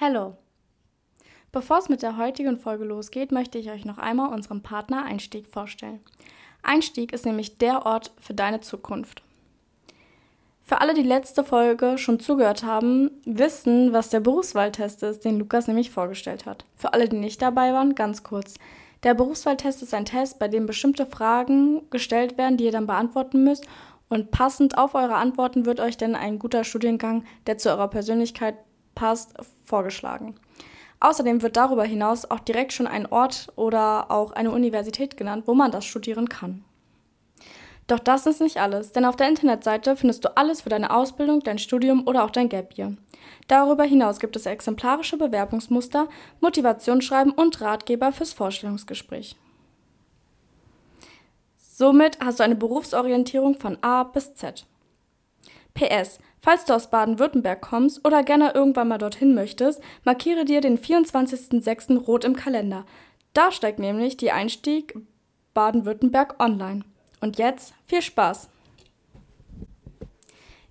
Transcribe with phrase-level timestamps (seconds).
[0.00, 0.36] Hallo!
[1.50, 5.44] Bevor es mit der heutigen Folge losgeht, möchte ich euch noch einmal unseren Partner Einstieg
[5.48, 5.98] vorstellen.
[6.62, 9.24] Einstieg ist nämlich der Ort für deine Zukunft.
[10.62, 15.66] Für alle, die letzte Folge schon zugehört haben, wissen, was der Berufswahltest ist, den Lukas
[15.66, 16.64] nämlich vorgestellt hat.
[16.76, 18.54] Für alle, die nicht dabei waren, ganz kurz.
[19.02, 23.42] Der Berufswahltest ist ein Test, bei dem bestimmte Fragen gestellt werden, die ihr dann beantworten
[23.42, 23.66] müsst.
[24.08, 28.54] Und passend auf eure Antworten wird euch dann ein guter Studiengang, der zu eurer Persönlichkeit
[28.98, 29.32] passt,
[29.64, 30.34] vorgeschlagen.
[30.98, 35.54] Außerdem wird darüber hinaus auch direkt schon ein Ort oder auch eine Universität genannt, wo
[35.54, 36.64] man das studieren kann.
[37.86, 41.40] Doch das ist nicht alles, denn auf der Internetseite findest du alles für deine Ausbildung,
[41.40, 42.94] dein Studium oder auch dein Gap Year.
[43.46, 46.08] Darüber hinaus gibt es exemplarische Bewerbungsmuster,
[46.40, 49.36] Motivationsschreiben und Ratgeber fürs Vorstellungsgespräch.
[51.56, 54.66] Somit hast du eine Berufsorientierung von A bis Z.
[55.74, 56.18] PS.
[56.48, 61.98] Falls du aus Baden-Württemberg kommst oder gerne irgendwann mal dorthin möchtest, markiere dir den 24.06.
[61.98, 62.86] rot im Kalender.
[63.34, 64.94] Da steigt nämlich die Einstieg
[65.52, 66.86] Baden-Württemberg online.
[67.20, 68.48] Und jetzt viel Spaß!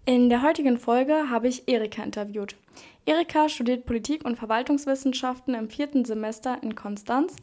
[0.06, 2.56] In der heutigen Folge habe ich Erika interviewt.
[3.06, 7.36] Erika studiert Politik- und Verwaltungswissenschaften im vierten Semester in Konstanz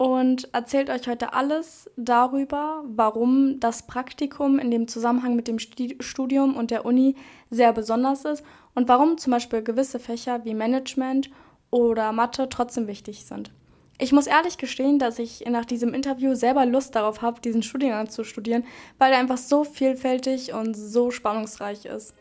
[0.00, 6.56] und erzählt euch heute alles darüber, warum das Praktikum in dem Zusammenhang mit dem Studium
[6.56, 7.16] und der Uni
[7.50, 8.42] sehr besonders ist
[8.74, 11.28] und warum zum Beispiel gewisse Fächer wie Management
[11.70, 13.50] oder Mathe trotzdem wichtig sind.
[13.98, 18.08] Ich muss ehrlich gestehen, dass ich nach diesem Interview selber Lust darauf habe, diesen Studiengang
[18.08, 18.64] zu studieren,
[18.96, 22.14] weil er einfach so vielfältig und so spannungsreich ist.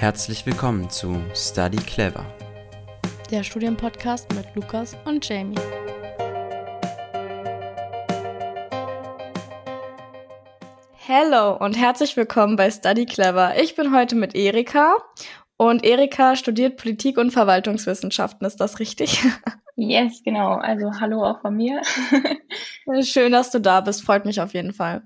[0.00, 2.24] Herzlich willkommen zu Study Clever,
[3.30, 5.58] der Studienpodcast mit Lukas und Jamie.
[11.06, 13.60] Hallo und herzlich willkommen bei Study Clever.
[13.60, 14.96] Ich bin heute mit Erika
[15.58, 18.46] und Erika studiert Politik- und Verwaltungswissenschaften.
[18.46, 19.22] Ist das richtig?
[19.76, 20.54] Yes, genau.
[20.56, 21.80] Also hallo auch von mir.
[23.02, 24.02] Schön, dass du da bist.
[24.02, 25.02] Freut mich auf jeden Fall.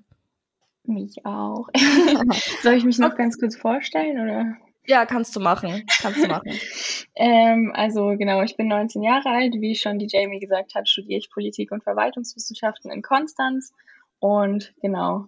[0.85, 1.69] Mich auch.
[2.63, 4.57] Soll ich mich noch ganz kurz vorstellen oder?
[4.87, 5.85] Ja, kannst du machen.
[6.01, 6.53] Kannst du machen.
[7.15, 9.55] ähm, also genau, ich bin 19 Jahre alt.
[9.59, 13.73] Wie schon die Jamie gesagt hat, studiere ich Politik- und Verwaltungswissenschaften in Konstanz.
[14.19, 15.27] Und genau,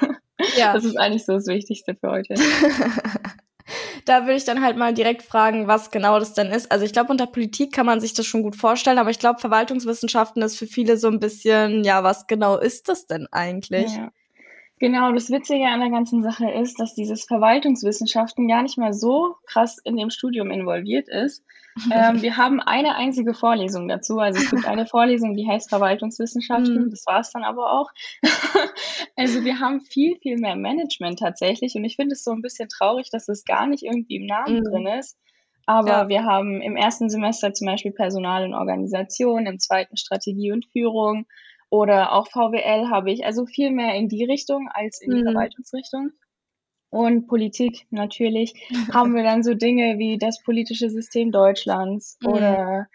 [0.56, 0.72] ja.
[0.72, 2.34] das ist eigentlich so das Wichtigste für heute.
[4.06, 6.72] da würde ich dann halt mal direkt fragen, was genau das denn ist.
[6.72, 9.40] Also ich glaube, unter Politik kann man sich das schon gut vorstellen, aber ich glaube,
[9.40, 13.94] Verwaltungswissenschaften ist für viele so ein bisschen, ja, was genau ist das denn eigentlich?
[13.94, 14.10] Ja.
[14.78, 19.34] Genau, das Witzige an der ganzen Sache ist, dass dieses Verwaltungswissenschaften gar nicht mal so
[19.46, 21.44] krass in dem Studium involviert ist.
[21.92, 24.18] Ähm, wir haben eine einzige Vorlesung dazu.
[24.18, 26.86] Also es gibt eine Vorlesung, die heißt Verwaltungswissenschaften.
[26.86, 26.90] Mhm.
[26.90, 27.92] Das war es dann aber auch.
[29.16, 31.76] also wir haben viel, viel mehr Management tatsächlich.
[31.76, 34.58] Und ich finde es so ein bisschen traurig, dass es gar nicht irgendwie im Namen
[34.58, 34.64] mhm.
[34.64, 35.16] drin ist.
[35.66, 36.08] Aber ja.
[36.08, 41.26] wir haben im ersten Semester zum Beispiel Personal und Organisation, im zweiten Strategie und Führung,
[41.70, 45.32] oder auch VWL habe ich, also viel mehr in die Richtung als in die mhm.
[45.32, 46.10] Verwaltungsrichtung.
[46.90, 48.54] Und Politik natürlich
[48.94, 52.28] haben wir dann so Dinge wie das politische System Deutschlands mhm.
[52.28, 52.86] oder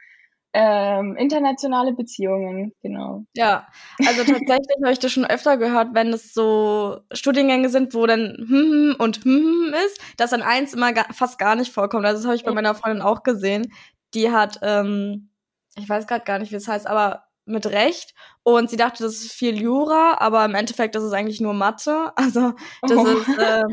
[0.56, 3.26] ähm, internationale Beziehungen, genau.
[3.36, 3.68] Ja,
[4.08, 8.36] also tatsächlich habe ich das schon öfter gehört, wenn es so Studiengänge sind, wo dann
[8.38, 12.06] hm, hm und hm, hm ist, dass dann eins immer ga fast gar nicht vorkommt.
[12.06, 13.74] Also das habe ich bei meiner Freundin auch gesehen.
[14.14, 15.32] Die hat, ähm,
[15.76, 19.16] ich weiß gerade gar nicht, wie es heißt, aber mit Recht und sie dachte, das
[19.16, 22.12] ist viel Jura, aber im Endeffekt ist es eigentlich nur Mathe.
[22.16, 23.08] Also das oh.
[23.08, 23.64] ist äh,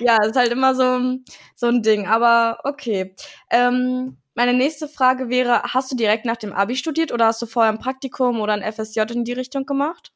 [0.00, 1.18] ja ist halt immer so
[1.54, 2.06] so ein Ding.
[2.06, 3.14] Aber okay.
[3.50, 7.46] Ähm, meine nächste Frage wäre: Hast du direkt nach dem Abi studiert oder hast du
[7.46, 10.12] vorher ein Praktikum oder ein FSJ in die Richtung gemacht?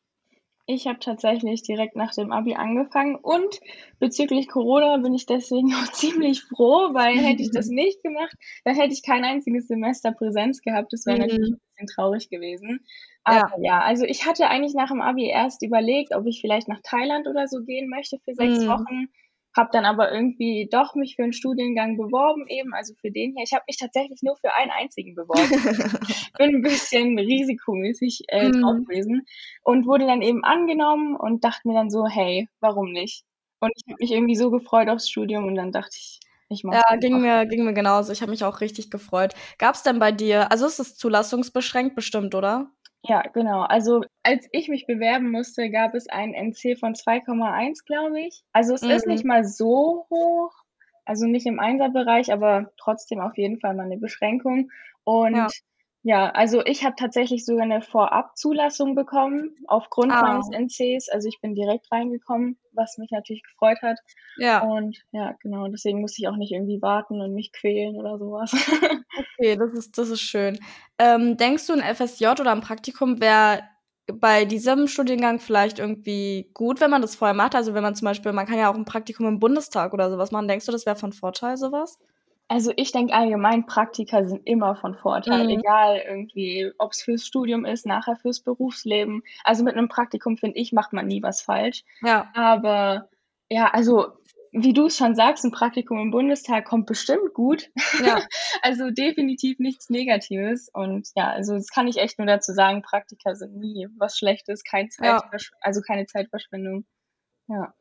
[0.67, 3.61] Ich habe tatsächlich direkt nach dem Abi angefangen und
[3.99, 8.35] bezüglich Corona bin ich deswegen auch ziemlich froh, weil hätte ich das nicht gemacht,
[8.65, 10.93] dann hätte ich kein einziges Semester Präsenz gehabt.
[10.93, 11.23] Das wäre mhm.
[11.23, 12.81] natürlich ein bisschen traurig gewesen.
[13.25, 13.79] Aber ja.
[13.79, 13.81] ja.
[13.81, 17.47] also ich hatte eigentlich nach dem Abi erst überlegt, ob ich vielleicht nach Thailand oder
[17.49, 18.69] so gehen möchte für sechs mhm.
[18.69, 19.09] Wochen.
[19.57, 23.45] Hab dann aber irgendwie doch mich für einen Studiengang beworben, eben, also für den hier.
[23.45, 25.51] Ich habe mich tatsächlich nur für einen einzigen beworben.
[26.39, 28.63] Bin ein bisschen risikomäßig äh, mhm.
[28.63, 29.27] drauf gewesen
[29.63, 33.25] und wurde dann eben angenommen und dachte mir dann so, hey, warum nicht?
[33.61, 36.83] Und ich habe mich irgendwie so gefreut aufs Studium und dann dachte ich, ich mach's
[36.89, 38.13] Ja, ging mir, ging mir genauso.
[38.13, 39.35] Ich habe mich auch richtig gefreut.
[39.59, 42.71] Gab es denn bei dir, also ist es zulassungsbeschränkt bestimmt, oder?
[43.03, 43.63] Ja, genau.
[43.63, 48.43] Also als ich mich bewerben musste, gab es einen NC von 2,1, glaube ich.
[48.53, 48.91] Also es mhm.
[48.91, 50.53] ist nicht mal so hoch,
[51.07, 54.71] also nicht im Einserbereich, aber trotzdem auf jeden Fall mal eine Beschränkung.
[55.05, 55.49] Und ja.
[56.03, 60.23] Ja, also ich habe tatsächlich sogar eine Vorabzulassung bekommen aufgrund Ah.
[60.23, 61.11] meines NCs.
[61.11, 63.99] Also ich bin direkt reingekommen, was mich natürlich gefreut hat.
[64.37, 68.19] Ja, Und ja, genau, deswegen musste ich auch nicht irgendwie warten und mich quälen oder
[68.19, 68.51] sowas.
[69.39, 70.59] okay, das ist, das ist schön.
[70.99, 73.63] Ähm, denkst du, ein FSJ oder ein Praktikum wäre
[74.13, 77.55] bei diesem Studiengang vielleicht irgendwie gut, wenn man das vorher macht?
[77.55, 80.31] Also wenn man zum Beispiel, man kann ja auch ein Praktikum im Bundestag oder sowas
[80.33, 80.49] machen.
[80.49, 81.99] Denkst du, das wäre von Vorteil, sowas?
[82.51, 85.51] Also ich denke allgemein, Praktika sind immer von Vorteil, Mhm.
[85.61, 89.23] egal irgendwie, ob es fürs Studium ist, nachher fürs Berufsleben.
[89.45, 91.85] Also mit einem Praktikum, finde ich, macht man nie was falsch.
[92.03, 92.29] Ja.
[92.35, 93.09] Aber
[93.49, 94.09] ja, also
[94.51, 97.71] wie du es schon sagst, ein Praktikum im Bundestag kommt bestimmt gut.
[98.05, 98.21] Ja.
[98.63, 100.69] Also definitiv nichts Negatives.
[100.73, 104.65] Und ja, also das kann ich echt nur dazu sagen, Praktika sind nie was Schlechtes,
[104.65, 105.31] kein Zeit, Ja.
[105.61, 106.85] also keine Zeitverschwendung.
[107.47, 107.73] Ja.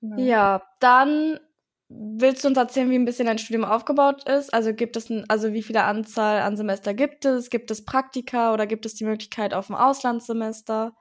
[0.00, 0.16] Genau.
[0.22, 1.40] Ja, dann
[1.88, 4.52] willst du uns erzählen, wie ein bisschen dein Studium aufgebaut ist?
[4.52, 7.50] Also gibt es, ein, also wie viele Anzahl an Semester gibt es?
[7.50, 10.94] Gibt es Praktika oder gibt es die Möglichkeit auf ein Auslandssemester?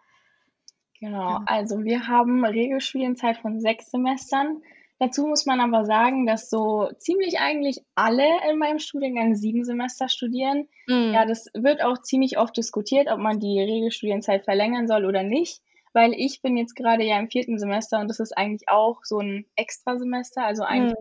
[1.00, 1.44] Genau, Ja.
[1.45, 4.62] also wir haben Regelstudienzeit von sechs Semestern.
[5.00, 10.07] Dazu muss man aber sagen, dass so ziemlich eigentlich alle in meinem Studiengang sieben Semester
[10.07, 10.69] studieren.
[10.88, 11.13] Mhm.
[11.13, 15.62] Ja, das wird auch ziemlich oft diskutiert, ob man die Regelstudienzeit verlängern soll oder nicht,
[15.94, 19.19] weil ich bin jetzt gerade ja im vierten Semester und das ist eigentlich auch so
[19.19, 20.45] ein Extrasemester.
[20.45, 20.95] Also eigentlich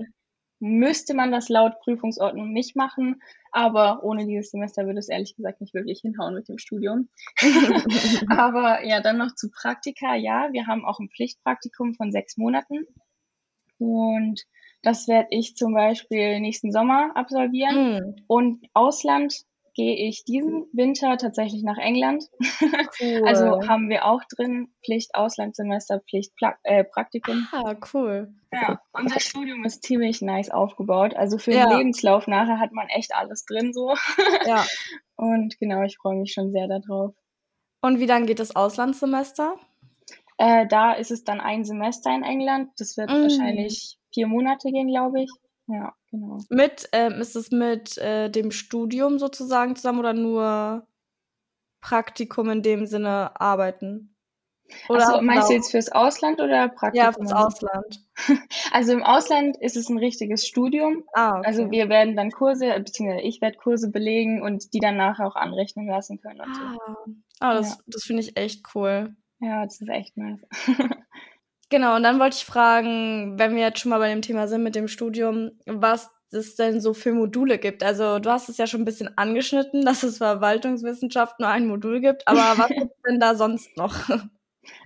[0.60, 0.78] Mhm.
[0.78, 5.60] müsste man das laut Prüfungsordnung nicht machen, aber ohne dieses Semester würde es ehrlich gesagt
[5.60, 7.08] nicht wirklich hinhauen mit dem Studium.
[8.28, 10.14] aber ja, dann noch zu Praktika.
[10.14, 12.86] Ja, wir haben auch ein Pflichtpraktikum von sechs Monaten
[13.78, 14.42] und
[14.82, 17.94] das werde ich zum Beispiel nächsten Sommer absolvieren.
[17.94, 18.16] Mhm.
[18.26, 19.44] Und Ausland
[19.74, 22.24] gehe ich diesen Winter tatsächlich nach England.
[23.00, 23.26] Cool.
[23.26, 27.46] Also haben wir auch drin Pflicht Auslandssemester, Pflicht Pla äh, Praktikum.
[27.52, 28.34] ah, cool.
[28.52, 31.14] Ja, unser Studium ist ziemlich nice aufgebaut.
[31.16, 31.66] Also für Ja.
[31.68, 33.94] den Lebenslauf nachher hat man echt alles drin so.
[34.46, 34.64] Ja.
[35.16, 37.14] Und genau, ich freue mich schon sehr darauf.
[37.80, 39.56] Und wie dann geht das Auslandssemester?
[40.36, 42.70] Äh, da ist es dann ein Semester in England.
[42.78, 43.22] Das wird Mm.
[43.22, 45.30] wahrscheinlich vier Monate gehen, glaube ich.
[45.66, 46.38] Ja, genau.
[46.48, 50.86] Mit, ähm, ist es mit äh, dem Studium sozusagen zusammen oder nur
[51.80, 54.08] Praktikum in dem Sinne arbeiten?
[54.88, 57.04] Oder Achso, meinst du auch- jetzt fürs Ausland oder Praktikum?
[57.06, 58.00] Ja, fürs Ausland.
[58.72, 61.04] Also im Ausland ist es ein richtiges Studium.
[61.12, 61.46] Ah, okay.
[61.46, 65.34] Also wir werden dann Kurse, beziehungsweise ich werde Kurse belegen und die dann nachher auch
[65.34, 66.40] anrechnen lassen können.
[66.40, 66.62] Und so.
[66.62, 67.06] Ah,
[67.40, 67.76] ah das, Ja.
[67.88, 69.14] das finde ich echt cool.
[69.40, 70.40] Ja, das ist echt nice.
[71.72, 74.62] Genau, und dann wollte ich fragen, wenn wir jetzt schon mal bei dem Thema sind
[74.62, 77.82] mit dem Studium, was es denn so für Module gibt.
[77.82, 82.02] Also du hast es ja schon ein bisschen angeschnitten, dass es Verwaltungswissenschaft nur ein Modul
[82.02, 83.94] gibt, aber was gibt's denn da sonst noch?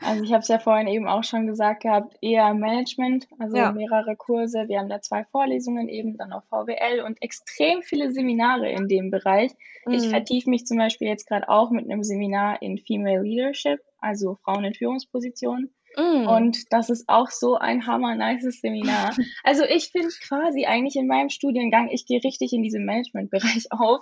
[0.01, 3.73] Also ich habe es ja vorhin eben auch schon gesagt gehabt, eher Management, also Ja.
[3.73, 4.69] mehrere Kurse.
[4.69, 9.11] Wir haben da zwei Vorlesungen eben, dann auch VWL und extrem viele Seminare in dem
[9.11, 9.53] Bereich.
[9.91, 10.11] Ich Mhm.
[10.11, 14.65] vertiefe mich zum Beispiel jetzt gerade auch mit einem Seminar in Female Leadership, also Frauen
[14.65, 15.75] in Führungspositionen.
[15.97, 16.27] Mm.
[16.29, 19.15] Und das ist auch so ein hammer nices Seminar.
[19.45, 24.01] Also ich finde quasi eigentlich in meinem Studiengang, ich gehe richtig in diesem Management-Bereich auf.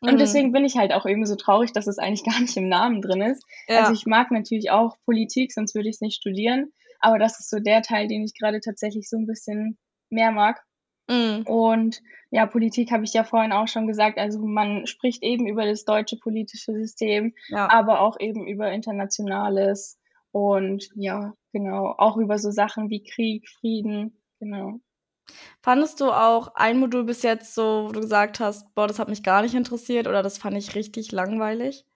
[0.00, 0.18] Und Mhm.
[0.18, 3.00] deswegen bin ich halt auch irgendwie so traurig, dass es eigentlich gar nicht im Namen
[3.02, 3.44] drin ist.
[3.68, 3.80] ja.
[3.80, 6.72] Also ich mag natürlich auch Politik, sonst würde ich es nicht studieren.
[7.00, 9.78] Aber das ist so der Teil, den ich gerade tatsächlich so ein bisschen
[10.10, 10.62] mehr mag.
[11.08, 11.42] Mm.
[11.46, 14.18] Und ja, Politik habe ich ja vorhin auch schon gesagt.
[14.18, 17.70] Also man spricht eben über das deutsche politische System, ja.
[17.70, 19.98] aber auch eben über internationales
[20.36, 24.80] und ja, genau, auch über so Sachen wie Krieg, Frieden, genau.
[25.62, 29.08] Fandest du auch ein Modul bis jetzt so, wo du gesagt hast, boah, das hat
[29.08, 31.86] mich gar nicht interessiert oder das fand ich richtig langweilig?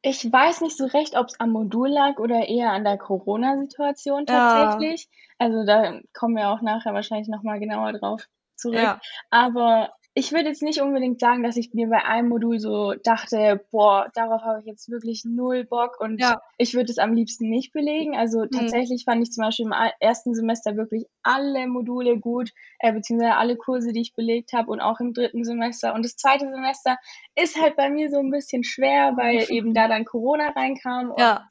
[0.00, 4.24] Ich weiß nicht so recht, ob es am Modul lag oder eher an der Corona-Situation
[4.26, 4.54] Ja.
[4.54, 5.06] tatsächlich.
[5.36, 8.78] Also da kommen wir auch nachher wahrscheinlich nochmal genauer drauf zurück.
[8.78, 9.00] Ja.
[9.28, 13.64] Aber ich würde jetzt nicht unbedingt sagen, dass ich mir bei einem Modul so dachte,
[13.70, 16.42] boah, darauf habe ich jetzt wirklich null Bock und Ja.
[16.58, 18.14] ich würde es am liebsten nicht belegen.
[18.14, 23.36] Also tatsächlich fand ich zum Beispiel im ersten Semester wirklich alle Module gut, äh, beziehungsweise
[23.36, 25.94] alle Kurse, die ich belegt habe und auch im dritten Semester.
[25.94, 26.98] Und das zweite Semester
[27.34, 31.20] ist halt bei mir so ein bisschen schwer, weil eben da dann Corona reinkam und
[31.20, 31.48] Ja,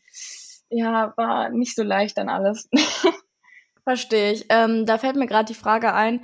[0.69, 2.69] ja, war nicht so leicht dann alles.
[3.83, 4.45] verstehe ich.
[4.49, 6.23] Ähm, da fällt mir gerade die Frage ein,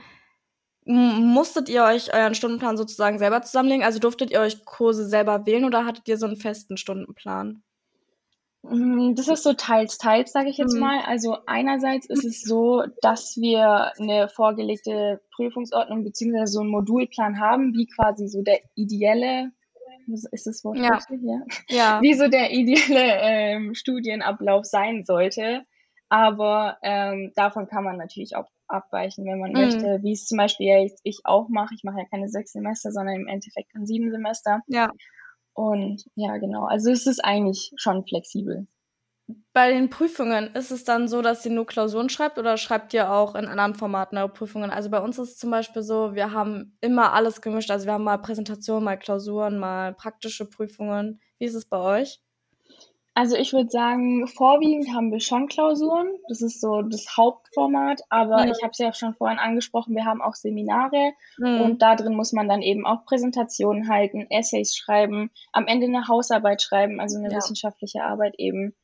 [0.88, 3.84] musstet ihr euch euren Stundenplan sozusagen selber zusammenlegen?
[3.84, 7.62] Also durftet ihr euch Kurse selber wählen oder hattet ihr so einen festen Stundenplan?
[8.64, 10.80] Mm, Das ist so teils, teils, sage ich jetzt Mhm.
[10.80, 11.00] mal.
[11.06, 17.74] Also einerseits ist es so, dass wir eine vorgelegte Prüfungsordnung beziehungsweise so einen Modulplan haben,
[17.74, 19.52] wie quasi so der ideelle,
[20.32, 20.96] ist das Wort Ja.
[20.96, 21.20] richtig?
[21.24, 21.40] Ja.
[21.70, 22.02] Ja.
[22.02, 25.64] Wie so der ideelle ähm, Studienablauf sein sollte.
[26.10, 29.58] Aber ähm, davon kann man natürlich auch abweichen, wenn man Mhm.
[29.58, 31.74] möchte, wie es zum Beispiel ja jetzt ich auch mache.
[31.76, 34.62] Ich mache ja keine sechs Semester, sondern im Endeffekt dann sieben Semester.
[34.68, 34.92] Ja.
[35.54, 36.66] Und ja, genau.
[36.66, 38.68] Also es ist eigentlich schon flexibel.
[39.54, 43.12] Bei den Prüfungen ist es dann so, dass ihr nur Klausuren schreibt oder schreibt ihr
[43.12, 44.70] auch in anderen Formaten eure Prüfungen?
[44.70, 47.70] Also bei uns ist es zum Beispiel so, wir haben immer alles gemischt.
[47.72, 51.20] Also wir haben mal Präsentationen, mal Klausuren, mal praktische Prüfungen.
[51.40, 52.22] Wie ist es bei euch?
[53.18, 56.08] Also ich würde sagen, vorwiegend haben wir schon Klausuren.
[56.30, 58.02] Das ist so das Hauptformat.
[58.10, 58.52] Aber mhm.
[58.52, 61.62] ich habe es ja schon vorhin angesprochen, wir haben auch Seminare mhm.
[61.62, 66.08] und da drin muss man dann eben auch Präsentationen halten, Essays schreiben, am Ende eine
[66.08, 67.38] Hausarbeit schreiben, also eine ja.
[67.38, 68.76] wissenschaftliche Arbeit eben.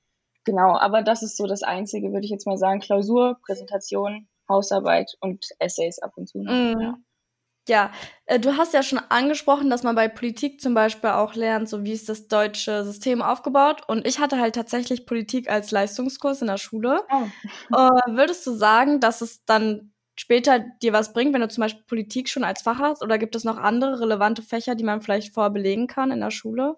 [0.46, 2.80] Genau, aber das ist so das Einzige, würde ich jetzt mal sagen.
[2.80, 6.42] Klausur, Präsentation, Hausarbeit und Essays ab und zu.
[6.42, 6.82] Noch, mhm.
[6.82, 6.98] ja.
[7.68, 7.92] Ja,
[8.26, 11.84] äh, du hast ja schon angesprochen, dass man bei Politik zum Beispiel auch lernt, so
[11.86, 13.82] wie ist das deutsche System aufgebaut.
[13.88, 17.02] Und ich hatte halt tatsächlich Politik als Leistungskurs in der Schule.
[17.10, 17.76] Oh.
[17.76, 21.86] Äh, würdest du sagen, dass es dann später dir was bringt, wenn du zum Beispiel
[21.86, 23.02] Politik schon als Fach hast?
[23.02, 26.32] Oder gibt es noch andere relevante Fächer, die man vielleicht vorher belegen kann in der
[26.32, 26.78] Schule?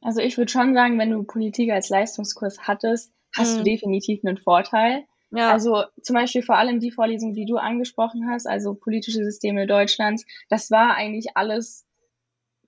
[0.00, 3.58] Also ich würde schon sagen, wenn du Politik als Leistungskurs hattest, hast mhm.
[3.58, 5.04] du definitiv einen Vorteil.
[5.34, 5.50] Ja.
[5.50, 10.24] Also zum Beispiel vor allem die Vorlesung, die du angesprochen hast, also politische Systeme Deutschlands,
[10.48, 11.84] das war eigentlich alles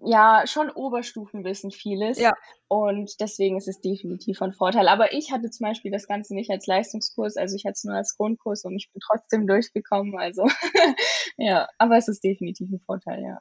[0.01, 2.19] ja schon Oberstufenwissen vieles.
[2.19, 2.35] Ja.
[2.69, 4.89] Und deswegen ist es definitiv von Vorteil.
[4.89, 7.95] Aber ich hatte zum Beispiel das Ganze nicht als Leistungskurs, also ich hatte es nur
[7.95, 10.19] als Grundkurs und ich bin trotzdem durchgekommen.
[10.19, 10.47] Also
[11.37, 13.41] ja, aber es ist definitiv ein Vorteil, ja.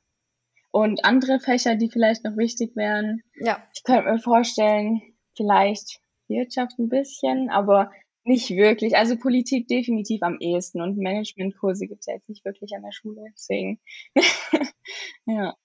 [0.71, 3.63] Und andere Fächer, die vielleicht noch wichtig wären, ja.
[3.73, 5.01] ich könnte mir vorstellen,
[5.35, 7.91] vielleicht Wirtschaft ein bisschen, aber
[8.25, 8.97] nicht wirklich.
[8.97, 12.91] Also Politik definitiv am ehesten und Managementkurse gibt es ja jetzt nicht wirklich an der
[12.91, 13.79] Schule, deswegen.
[15.25, 15.55] ja.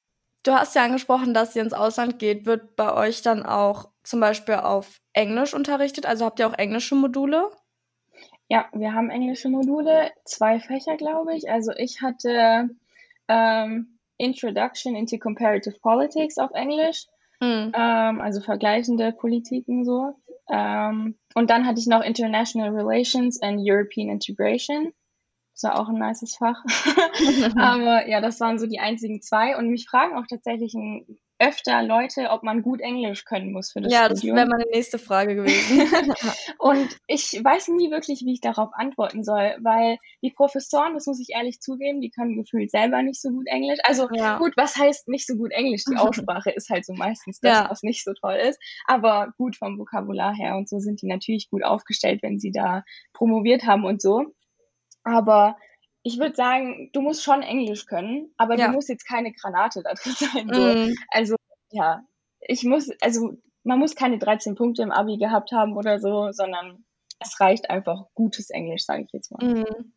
[0.42, 2.46] Du hast ja angesprochen, dass ihr ins Ausland geht.
[2.46, 6.06] Wird bei euch dann auch zum Beispiel auf Englisch unterrichtet?
[6.06, 7.50] Also habt ihr auch englische Module?
[8.48, 11.48] Ja, wir haben englische Module, zwei Fächer, glaube ich.
[11.48, 12.70] Also ich hatte
[13.28, 17.06] ähm, Introduction into Comparative Politics auf Englisch,
[17.40, 17.72] mhm.
[17.74, 20.14] ähm, also vergleichende Politiken so.
[20.50, 24.92] Ähm, und dann hatte ich noch International Relations and European Integration.
[25.54, 26.62] Das war auch ein nices Fach.
[27.56, 29.56] Aber ja, das waren so die einzigen zwei.
[29.56, 33.80] Und mich fragen auch tatsächlich ein öfter Leute, ob man gut Englisch können muss für
[33.80, 34.36] das ja, Studium.
[34.36, 35.80] Ja, das wäre meine nächste Frage gewesen.
[36.58, 41.18] und ich weiß nie wirklich, wie ich darauf antworten soll, weil die Professoren, das muss
[41.18, 43.78] ich ehrlich zugeben, die können gefühlt selber nicht so gut Englisch.
[43.84, 44.38] Also ja.
[44.38, 45.84] gut, was heißt nicht so gut Englisch?
[45.84, 47.70] Die Aussprache ist halt so meistens das, ja.
[47.70, 48.60] was nicht so toll ist.
[48.86, 52.84] Aber gut vom Vokabular her und so sind die natürlich gut aufgestellt, wenn sie da
[53.14, 54.26] promoviert haben und so.
[55.04, 55.56] Aber
[56.02, 58.66] ich würde sagen, du musst schon Englisch können, aber ja.
[58.66, 60.46] du musst jetzt keine Granate da drin sein.
[60.46, 60.94] Mm.
[61.08, 61.36] Also,
[61.70, 62.02] ja,
[62.40, 66.84] ich muss, also man muss keine 13 Punkte im Abi gehabt haben oder so, sondern
[67.18, 69.46] es reicht einfach gutes Englisch, sage ich jetzt mal.
[69.46, 69.92] Mm.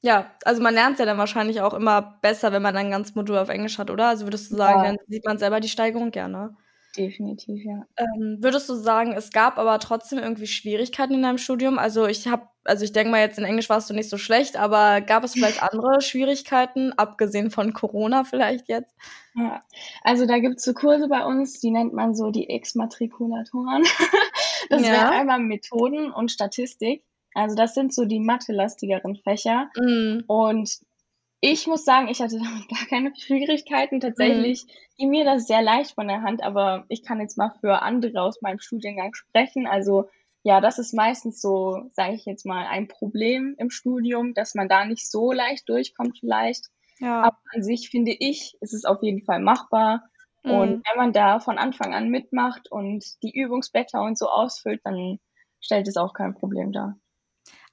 [0.00, 3.38] Ja, also man lernt ja dann wahrscheinlich auch immer besser, wenn man dann ganz Modul
[3.38, 4.06] auf Englisch hat, oder?
[4.06, 4.86] Also würdest du sagen, ja.
[4.86, 6.56] dann sieht man selber die Steigerung gerne.
[6.98, 7.86] Definitiv, ja.
[7.96, 11.78] Ähm, würdest du sagen, es gab aber trotzdem irgendwie Schwierigkeiten in deinem Studium?
[11.78, 14.56] Also ich habe, also ich denke mal jetzt in Englisch warst du nicht so schlecht,
[14.56, 18.94] aber gab es vielleicht andere Schwierigkeiten, abgesehen von Corona vielleicht jetzt?
[19.34, 19.62] Ja,
[20.02, 23.84] also da gibt es so Kurse bei uns, die nennt man so die Exmatrikulatoren.
[24.70, 24.92] das ja.
[24.92, 27.04] wären einmal Methoden und Statistik.
[27.34, 29.70] Also das sind so die mathelastigeren Fächer.
[29.76, 30.24] Mm.
[30.26, 30.80] Und
[31.40, 34.00] ich muss sagen, ich hatte damit gar keine Schwierigkeiten.
[34.00, 34.70] Tatsächlich mhm.
[34.96, 38.22] ging mir das sehr leicht von der Hand, aber ich kann jetzt mal für andere
[38.22, 39.66] aus meinem Studiengang sprechen.
[39.66, 40.08] Also
[40.42, 44.68] ja, das ist meistens so, sage ich jetzt mal, ein Problem im Studium, dass man
[44.68, 46.66] da nicht so leicht durchkommt vielleicht.
[47.00, 47.22] Ja.
[47.22, 50.04] Aber an sich finde ich, ist es auf jeden Fall machbar.
[50.44, 50.50] Mhm.
[50.50, 55.18] Und wenn man da von Anfang an mitmacht und die Übungsblätter und so ausfüllt, dann
[55.60, 56.96] stellt es auch kein Problem dar.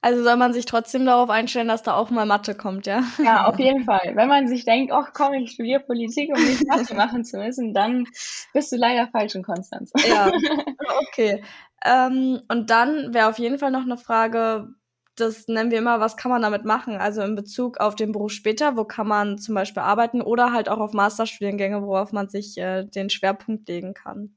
[0.02, 3.02] Also soll man sich trotzdem darauf einstellen, dass da auch mal Mathe kommt, ja?
[3.22, 4.12] Ja, auf jeden Fall.
[4.14, 7.74] Wenn man sich denkt, ach komm, ich studiere Politik, um nicht Mathe machen zu müssen,
[7.74, 8.06] dann
[8.52, 9.92] bist du leider falsch in Konstanz.
[10.06, 10.30] Ja,
[11.08, 11.42] okay.
[11.84, 14.68] Ähm, und dann wäre auf jeden Fall noch eine Frage,
[15.16, 16.96] das nennen wir immer, was kann man damit machen?
[16.96, 20.68] Also in Bezug auf den Beruf später, wo kann man zum Beispiel arbeiten oder halt
[20.68, 24.34] auch auf Masterstudiengänge, worauf man sich äh, den Schwerpunkt legen kann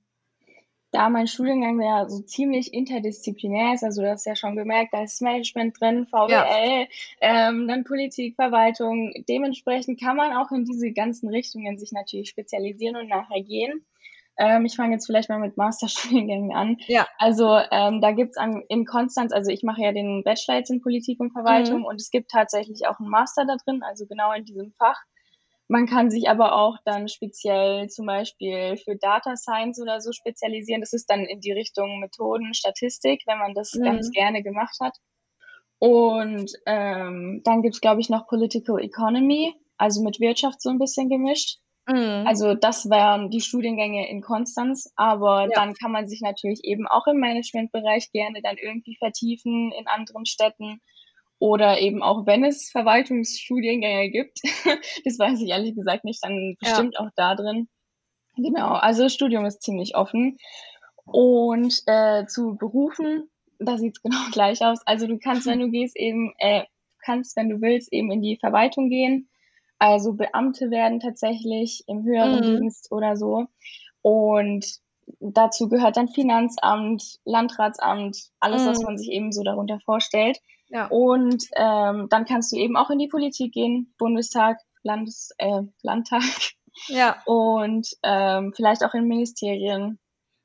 [0.92, 5.04] da mein Studiengang ja so ziemlich interdisziplinär ist, also du hast ja schon gemerkt, da
[5.04, 6.86] ist Management drin, VWL, ja.
[7.22, 9.14] ähm, dann Politik, Verwaltung.
[9.28, 13.86] Dementsprechend kann man auch in diese ganzen Richtungen sich natürlich spezialisieren und nachher gehen.
[14.40, 16.78] Ähm, ich fange jetzt vielleicht mal mit Masterstudiengängen an.
[16.88, 17.06] Ja.
[17.18, 20.82] Also ähm, da gibt's an, in Konstanz, also ich mache ja den Bachelor jetzt in
[20.82, 21.86] Politik und Verwaltung mhm.
[21.86, 25.04] und es gibt tatsächlich auch einen Master da drin, also genau in diesem Fach.
[25.72, 30.82] Man kann sich aber auch dann speziell zum Beispiel für Data Science oder so spezialisieren.
[30.82, 33.84] Das ist dann in die Richtung Methoden, Statistik, wenn man das mhm.
[33.84, 34.98] ganz gerne gemacht hat.
[35.78, 41.08] Und ähm, dann gibt's glaube ich, noch Political Economy, also mit Wirtschaft so ein bisschen
[41.08, 41.60] gemischt.
[41.88, 42.26] Mhm.
[42.26, 45.50] Also das wären die Studiengänge in Konstanz, aber ja.
[45.54, 50.26] dann kann man sich natürlich eben auch im Managementbereich gerne dann irgendwie vertiefen in anderen
[50.26, 50.82] Städten
[51.40, 54.40] oder eben auch wenn es Verwaltungsstudiengänge gibt,
[55.06, 57.00] das weiß ich ehrlich gesagt nicht, dann bestimmt ja.
[57.00, 57.70] auch da drin.
[58.36, 60.38] Genau, also das Studium ist ziemlich offen.
[61.06, 64.80] Und äh, zu Berufen, da sieht's genau gleich aus.
[64.86, 66.64] Also du kannst, wenn du gehst, eben, äh,
[67.04, 69.30] kannst, wenn du willst, eben in die Verwaltung gehen.
[69.80, 72.60] Also Beamte werden tatsächlich im höheren mhm.
[72.60, 73.46] Dienst oder so.
[74.02, 74.66] Und
[75.20, 78.68] dazu gehört dann Finanzamt, Landratsamt, alles, mhm.
[78.68, 80.40] was man sich eben so darunter vorstellt.
[80.70, 80.88] Ja.
[80.88, 86.24] Und ähm, dann kannst du eben auch in die Politik gehen, Bundestag, Landes, äh, Landtag.
[86.88, 87.22] Ja.
[87.26, 90.00] Und ähm, vielleicht auch in Ministerien,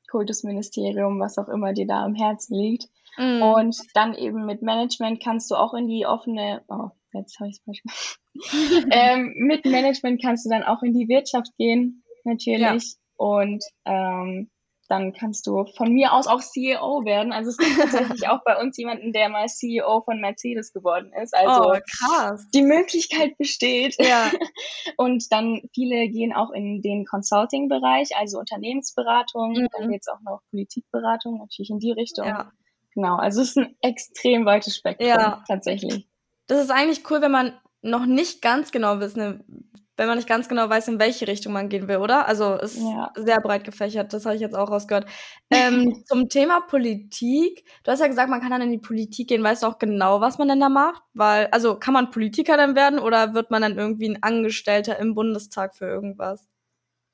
[0.09, 2.89] Kultusministerium, was auch immer dir da am Herzen liegt.
[3.17, 3.41] Mhm.
[3.41, 7.57] Und dann eben mit Management kannst du auch in die offene, oh, jetzt habe ich
[7.57, 8.19] es falsch gemacht.
[8.91, 12.61] ähm, mit Management kannst du dann auch in die Wirtschaft gehen, natürlich.
[12.61, 12.79] Ja.
[13.17, 14.49] Und ähm,
[14.87, 17.31] dann kannst du von mir aus auch CEO werden.
[17.31, 21.35] Also es gibt tatsächlich auch bei uns jemanden, der mal CEO von Mercedes geworden ist.
[21.35, 22.47] Also oh, krass.
[22.53, 23.95] die Möglichkeit besteht.
[23.99, 24.31] Ja.
[24.97, 29.67] Und dann viele gehen auch in den Consulting-Bereich, also Unternehmensberatung, mhm.
[29.77, 32.27] dann jetzt auch noch Politikberatung, natürlich in die Richtung.
[32.27, 32.51] Ja.
[32.93, 35.43] Genau, also es ist ein extrem weites Spektrum ja.
[35.47, 36.07] tatsächlich.
[36.47, 40.49] Das ist eigentlich cool, wenn man noch nicht ganz genau wissen, wenn man nicht ganz
[40.49, 42.27] genau weiß, in welche Richtung man gehen will, oder?
[42.27, 43.11] Also ist ja.
[43.15, 45.05] sehr breit gefächert, das habe ich jetzt auch rausgehört.
[45.49, 49.43] Ähm, zum Thema Politik, du hast ja gesagt, man kann dann in die Politik gehen,
[49.43, 51.03] weißt du auch genau, was man denn da macht?
[51.13, 55.15] Weil, also kann man Politiker dann werden oder wird man dann irgendwie ein Angestellter im
[55.15, 56.45] Bundestag für irgendwas?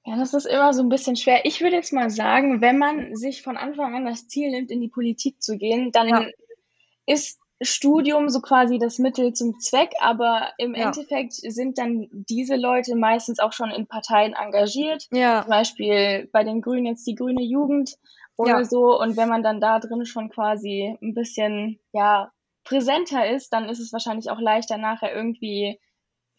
[0.05, 1.45] Ja, das ist immer so ein bisschen schwer.
[1.45, 4.81] Ich würde jetzt mal sagen, wenn man sich von Anfang an das Ziel nimmt, in
[4.81, 6.25] die Politik zu gehen, dann ja.
[7.05, 10.87] ist Studium so quasi das Mittel zum Zweck, aber im ja.
[10.87, 15.07] Endeffekt sind dann diese Leute meistens auch schon in Parteien engagiert.
[15.11, 15.41] Ja.
[15.41, 17.97] Zum Beispiel bei den Grünen jetzt die grüne Jugend
[18.35, 18.63] oder ja.
[18.63, 18.99] so.
[18.99, 22.31] Und wenn man dann da drin schon quasi ein bisschen, ja,
[22.63, 25.79] präsenter ist, dann ist es wahrscheinlich auch leichter nachher irgendwie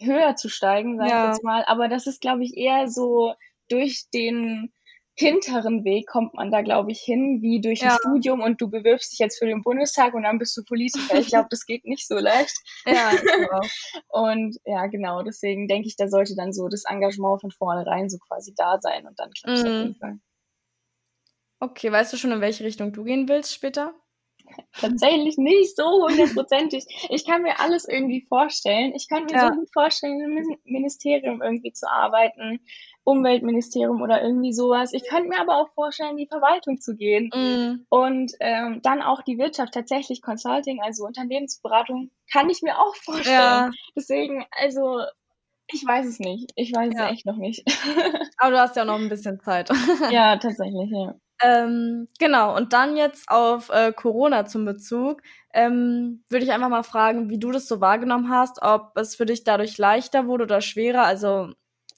[0.00, 1.24] höher zu steigen, sag ja.
[1.24, 1.64] ich jetzt mal.
[1.66, 3.34] Aber das ist, glaube ich, eher so
[3.68, 4.72] durch den
[5.14, 7.90] hinteren Weg kommt man da, glaube ich, hin, wie durch ja.
[7.90, 11.18] ein Studium und du bewirbst dich jetzt für den Bundestag und dann bist du Politiker.
[11.18, 12.56] Ich glaube, das geht nicht so leicht.
[12.86, 13.60] ja, genau.
[14.08, 18.18] Und ja, genau, deswegen denke ich, da sollte dann so das Engagement von vornherein so
[18.18, 19.68] quasi da sein und dann klappt es mhm.
[19.68, 20.18] auf jeden Fall.
[21.60, 23.94] Okay, weißt du schon, in welche Richtung du gehen willst später?
[24.72, 26.84] Tatsächlich nicht so hundertprozentig.
[27.10, 28.92] Ich kann mir alles irgendwie vorstellen.
[28.94, 29.48] Ich kann mir ja.
[29.48, 32.60] so gut vorstellen, im Ministerium irgendwie zu arbeiten
[33.04, 34.92] Umweltministerium oder irgendwie sowas.
[34.92, 37.86] Ich könnte mir aber auch vorstellen, in die Verwaltung zu gehen mm.
[37.88, 43.34] und ähm, dann auch die Wirtschaft, tatsächlich Consulting, also Unternehmensberatung, kann ich mir auch vorstellen.
[43.34, 43.70] Ja.
[43.96, 45.00] Deswegen, also
[45.66, 46.52] ich weiß es nicht.
[46.54, 47.06] Ich weiß ja.
[47.06, 47.64] es echt noch nicht.
[48.38, 49.70] aber du hast ja noch ein bisschen Zeit.
[50.10, 51.14] ja, tatsächlich, ja.
[51.42, 56.84] Ähm, genau, und dann jetzt auf äh, Corona zum Bezug, ähm, würde ich einfach mal
[56.84, 60.60] fragen, wie du das so wahrgenommen hast, ob es für dich dadurch leichter wurde oder
[60.60, 61.02] schwerer.
[61.02, 61.50] Also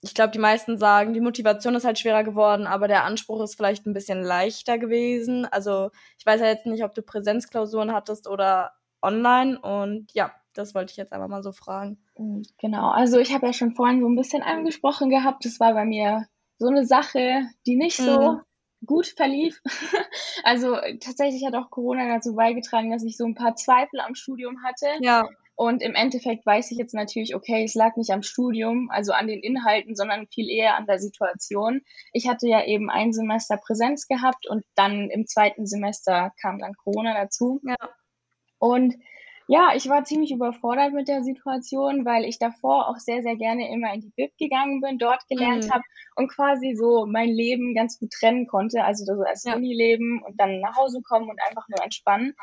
[0.05, 3.55] ich glaube, die meisten sagen, die Motivation ist halt schwerer geworden, aber der Anspruch ist
[3.55, 5.47] vielleicht ein bisschen leichter gewesen.
[5.47, 10.75] Also ich weiß ja jetzt nicht, ob du Präsenzklausuren hattest oder online und ja, das
[10.75, 11.99] wollte ich jetzt einfach mal so fragen.
[12.17, 15.75] Mm, genau, also ich habe ja schon vorhin so ein bisschen angesprochen gehabt, das war
[15.75, 16.27] bei mir
[16.59, 18.41] so eine Sache, die nicht so mhm.
[18.87, 19.61] gut verlief.
[20.45, 24.63] also tatsächlich hat auch Corona dazu beigetragen, dass ich so ein paar Zweifel am Studium
[24.63, 24.87] hatte.
[25.01, 25.29] Ja.
[25.57, 29.29] Und im Endeffekt weiß ich jetzt natürlich, okay, es lag nicht am Studium, also an
[29.29, 31.83] den Inhalten, sondern viel eher an der Situation.
[32.13, 36.75] Ich hatte ja eben ein Semester Präsenz gehabt und dann im zweiten Semester kam dann
[36.75, 37.61] Corona dazu.
[37.65, 37.77] Ja.
[38.59, 38.97] Und
[39.47, 43.71] ja, ich war ziemlich überfordert mit der Situation, weil ich davor auch sehr, sehr gerne
[43.71, 45.71] immer in die Bib gegangen bin, dort gelernt mhm.
[45.71, 45.85] habe
[46.17, 48.83] und quasi so mein Leben ganz gut trennen konnte.
[48.85, 49.55] Also so als ja.
[49.55, 52.35] Unileben und dann nach Hause kommen und einfach nur entspannen.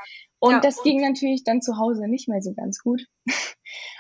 [0.41, 0.60] Und ja.
[0.60, 3.06] das ging natürlich dann zu Hause nicht mehr so ganz gut.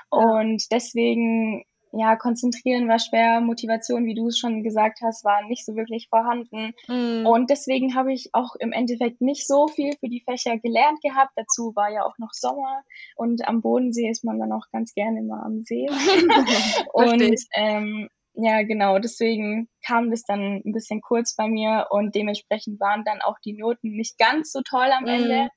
[0.09, 5.65] und deswegen ja, konzentrieren war schwer, Motivation, wie du es schon gesagt hast, war nicht
[5.65, 6.73] so wirklich vorhanden.
[6.87, 7.25] Mm.
[7.25, 11.31] Und deswegen habe ich auch im Endeffekt nicht so viel für die Fächer gelernt gehabt.
[11.35, 12.83] Dazu war ja auch noch Sommer
[13.15, 15.87] und am Bodensee ist man dann auch ganz gerne mal am See.
[16.93, 22.79] und ähm, ja, genau, deswegen kam das dann ein bisschen kurz bei mir und dementsprechend
[22.79, 25.07] waren dann auch die Noten nicht ganz so toll am mm.
[25.07, 25.49] Ende.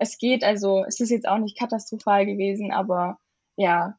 [0.00, 3.18] Es geht, also es ist jetzt auch nicht katastrophal gewesen, aber
[3.56, 3.98] ja,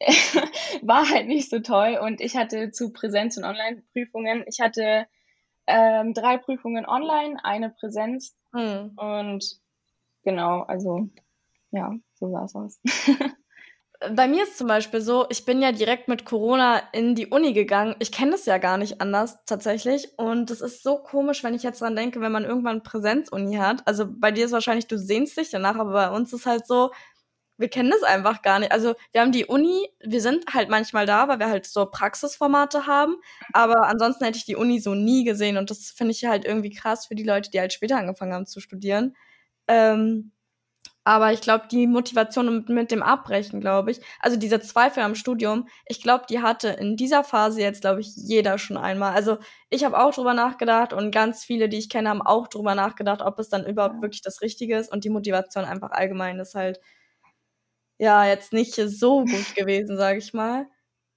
[0.82, 1.98] war halt nicht so toll.
[2.00, 5.08] Und ich hatte zu Präsenz- und Online-Prüfungen, ich hatte
[5.66, 8.36] ähm, drei Prüfungen online, eine Präsenz.
[8.52, 8.92] Mhm.
[8.96, 9.60] Und
[10.22, 11.08] genau, also
[11.72, 12.80] ja, so sah es aus.
[14.14, 17.52] bei mir ist zum Beispiel so, ich bin ja direkt mit Corona in die Uni
[17.52, 17.96] gegangen.
[17.98, 20.16] Ich kenne das ja gar nicht anders tatsächlich.
[20.16, 23.82] Und es ist so komisch, wenn ich jetzt dran denke, wenn man irgendwann Präsenzuni hat.
[23.86, 26.92] Also bei dir ist wahrscheinlich, du sehnst dich danach, aber bei uns ist halt so,
[27.56, 28.70] wir kennen das einfach gar nicht.
[28.70, 32.86] Also wir haben die Uni, wir sind halt manchmal da, weil wir halt so Praxisformate
[32.86, 33.16] haben.
[33.52, 35.56] Aber ansonsten hätte ich die Uni so nie gesehen.
[35.56, 38.46] Und das finde ich halt irgendwie krass für die Leute, die halt später angefangen haben
[38.46, 39.16] zu studieren.
[39.66, 40.30] Ähm,
[41.08, 45.14] aber ich glaube, die Motivation mit, mit dem Abbrechen, glaube ich, also diese Zweifel am
[45.14, 49.14] Studium, ich glaube, die hatte in dieser Phase jetzt, glaube ich, jeder schon einmal.
[49.14, 49.38] Also
[49.70, 53.22] ich habe auch drüber nachgedacht und ganz viele, die ich kenne, haben auch drüber nachgedacht,
[53.22, 54.92] ob es dann überhaupt wirklich das Richtige ist.
[54.92, 56.78] Und die Motivation einfach allgemein ist halt,
[57.98, 60.66] ja, jetzt nicht so gut gewesen, sage ich mal.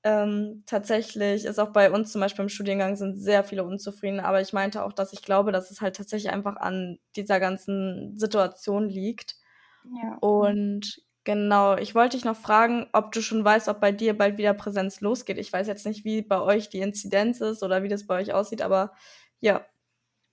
[0.04, 4.42] Ähm, tatsächlich ist auch bei uns zum Beispiel im Studiengang sind sehr viele unzufrieden, aber
[4.42, 8.90] ich meinte auch, dass ich glaube, dass es halt tatsächlich einfach an dieser ganzen Situation
[8.90, 9.36] liegt
[9.84, 10.22] Ja.
[10.22, 14.38] und genau, ich wollte dich noch fragen, ob du schon weißt, ob bei dir bald
[14.38, 15.38] wieder Präsenz losgeht.
[15.38, 18.34] Ich weiß jetzt nicht, wie bei euch die Inzidenz ist oder wie das bei euch
[18.34, 18.94] aussieht, aber
[19.40, 19.66] ja.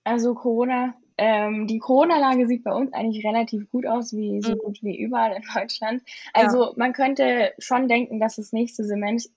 [0.05, 4.57] Also Corona, ähm, die Corona-Lage sieht bei uns eigentlich relativ gut aus, wie so Mhm.
[4.57, 6.01] gut wie überall in Deutschland.
[6.35, 6.43] Ja.
[6.43, 9.31] Also man könnte schon denken, dass das nächste Semester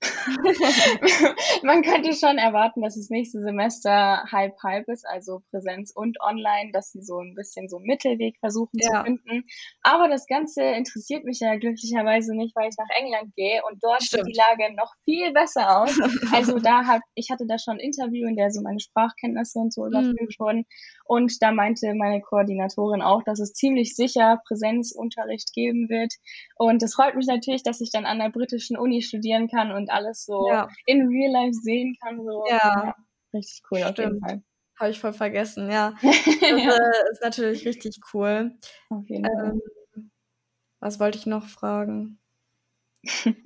[1.62, 6.70] Man könnte schon erwarten, dass das nächste Semester halb halb ist, also Präsenz und online,
[6.72, 9.04] dass sie so ein bisschen so einen Mittelweg versuchen zu Ja.
[9.04, 9.44] finden.
[9.82, 14.00] Aber das Ganze interessiert mich ja glücklicherweise nicht, weil ich nach England gehe und dort
[14.02, 14.28] sieht Stimmt.
[14.28, 15.90] die Lage noch viel besser aus.
[16.36, 19.72] Also da hat, ich hatte da schon ein Interview, in der so meine Sprachkenntnisse und
[19.72, 19.88] so Mhm.
[19.88, 20.64] überprüft wurden.
[21.04, 26.12] Und da meinte meine Koordinatorin auch, dass es ziemlich sicher Präsenzunterricht geben wird.
[26.56, 29.90] Und es freut mich natürlich, dass ich dann an der britischen Uni studieren kann und
[29.90, 30.68] alles so Ja.
[30.86, 32.22] in real life sehen kann.
[32.24, 32.44] So.
[32.48, 32.94] Ja.
[33.32, 34.22] Richtig cool auf jeden Stimmt.
[34.22, 34.42] Fall.
[34.78, 35.94] Habe ich voll vergessen, ja.
[36.02, 38.56] Das äh, ist natürlich richtig cool.
[38.90, 39.54] Auf jeden Fall.
[39.96, 40.10] Ähm,
[40.80, 42.18] was wollte ich noch fragen?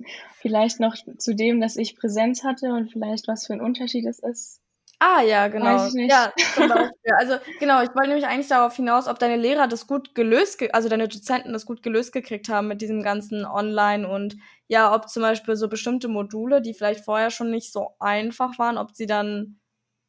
[0.41, 4.19] Vielleicht noch zu dem, dass ich Präsenz hatte und vielleicht was für ein Unterschied es
[4.19, 4.60] ist.
[5.03, 5.77] Ah, ja, genau.
[5.77, 6.11] Weiß ich nicht.
[6.11, 7.11] Ja, zum Beispiel.
[7.17, 10.69] Also, genau, ich wollte nämlich eigentlich darauf hinaus, ob deine Lehrer das gut gelöst, ge
[10.73, 14.35] also deine Dozenten das gut gelöst gekriegt haben mit diesem ganzen Online und
[14.67, 18.77] ja, ob zum Beispiel so bestimmte Module, die vielleicht vorher schon nicht so einfach waren,
[18.77, 19.59] ob sie dann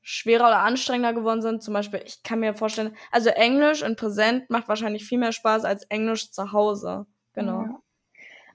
[0.02, 1.62] schwerer oder anstrengender geworden sind.
[1.62, 5.64] Zum Beispiel, ich kann mir vorstellen, also Englisch in Präsent macht wahrscheinlich viel mehr Spaß
[5.64, 7.06] als Englisch zu Hause.
[7.32, 7.62] Genau.
[7.62, 7.82] Ja.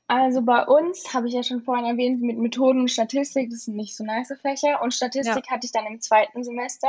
[0.08, 3.76] Also bei uns, habe ich ja schon vorhin erwähnt, mit Methoden und Statistik, das sind
[3.76, 4.82] nicht so nice Fächer.
[4.82, 6.88] Und Statistik hatte ich dann im zweiten Semester.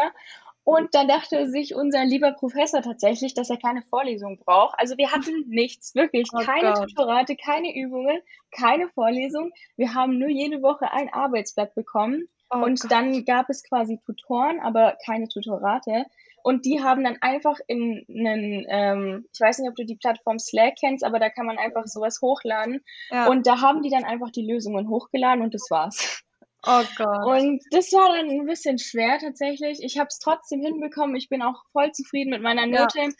[0.62, 4.78] Und dann dachte sich unser lieber Professor tatsächlich, dass er keine Vorlesung braucht.
[4.78, 6.28] Also wir hatten nichts, wirklich.
[6.33, 6.90] Oh keine Gott.
[6.90, 9.50] Tutorate, keine Übungen, keine Vorlesung.
[9.76, 12.28] Wir haben nur jede Woche ein Arbeitsblatt bekommen.
[12.50, 12.92] Oh und Gott.
[12.92, 16.04] dann gab es quasi Tutoren, aber keine Tutorate.
[16.42, 20.38] Und die haben dann einfach in einen, ähm, ich weiß nicht, ob du die Plattform
[20.38, 22.83] Slack kennst, aber da kann man einfach sowas hochladen.
[23.11, 23.29] ja.
[23.29, 26.22] Und da haben die dann einfach die Lösungen hochgeladen und das war's.
[26.66, 27.27] oh Gott.
[27.40, 29.79] Und das war dann ein bisschen schwer tatsächlich.
[29.83, 31.16] Ich habe es trotzdem hinbekommen.
[31.16, 32.83] Ich bin auch voll zufrieden mit meiner Ja.
[32.83, 33.14] Note.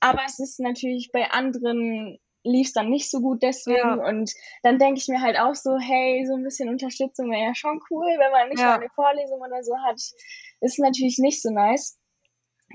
[0.00, 3.78] Aber es ist natürlich bei anderen lief es dann nicht so gut deswegen.
[3.78, 3.94] Ja.
[4.06, 4.30] Und
[4.62, 7.80] dann denke ich mir halt auch so, hey, so ein bisschen Unterstützung wäre ja schon
[7.90, 8.66] cool, wenn man nicht Ja.
[8.66, 9.98] mal eine Vorlesung oder so hat.
[10.60, 11.98] Ist natürlich nicht so nice.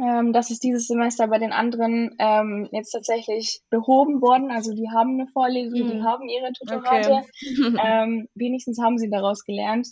[0.02, 4.52] Ähm, das ist dieses Semester bei den anderen ähm, jetzt tatsächlich behoben worden.
[4.52, 6.04] Also die haben eine Vorlesung, die Mhm.
[6.04, 7.12] haben ihre Tutorate.
[7.12, 7.26] Okay.
[7.84, 9.88] Ähm, wenigstens haben sie daraus gelernt.